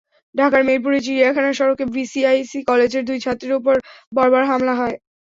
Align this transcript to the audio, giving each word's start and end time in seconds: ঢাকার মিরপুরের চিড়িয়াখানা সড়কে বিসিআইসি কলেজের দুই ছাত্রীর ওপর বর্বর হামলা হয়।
ঢাকার 0.35 0.61
মিরপুরের 0.67 1.03
চিড়িয়াখানা 1.05 1.51
সড়কে 1.53 1.83
বিসিআইসি 1.95 2.59
কলেজের 2.69 3.03
দুই 3.05 3.17
ছাত্রীর 3.19 3.53
ওপর 3.59 3.75
বর্বর 4.11 4.43
হামলা 4.49 4.73
হয়। 4.75 4.95